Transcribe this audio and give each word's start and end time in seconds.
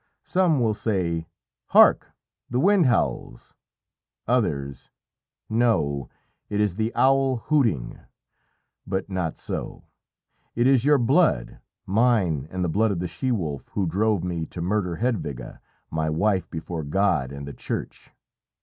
Some 0.25 0.59
will 0.59 0.73
say, 0.73 1.27
"Hark! 1.67 2.11
The 2.49 2.59
wind 2.59 2.87
howls!" 2.87 3.53
others, 4.27 4.89
"No, 5.47 6.09
it 6.49 6.59
is 6.59 6.73
the 6.73 6.91
owl 6.95 7.43
hooting!" 7.51 7.99
But 8.87 9.11
not 9.11 9.37
so; 9.37 9.83
it 10.55 10.65
is 10.65 10.85
your 10.85 10.97
blood, 10.97 11.59
mine 11.85 12.47
and 12.49 12.65
the 12.65 12.67
blood 12.67 12.89
of 12.89 12.97
the 12.97 13.07
she 13.07 13.31
wolf 13.31 13.67
who 13.73 13.85
drove 13.85 14.23
me 14.23 14.47
to 14.47 14.59
murder 14.59 14.95
Hedwige, 14.97 15.59
my 15.91 16.09
wife 16.09 16.49
before 16.49 16.83
God 16.83 17.31
and 17.31 17.47
the 17.47 17.53
Church. 17.53 18.09